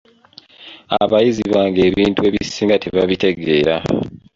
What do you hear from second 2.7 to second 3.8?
tebabitegeera.